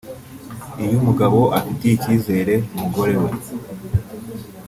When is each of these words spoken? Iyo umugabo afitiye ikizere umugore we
Iyo 0.81 0.93
umugabo 1.01 1.39
afitiye 1.59 1.93
ikizere 1.95 2.53
umugore 2.75 3.13
we 3.21 3.31